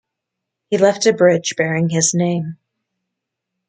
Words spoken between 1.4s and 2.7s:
bearing his name.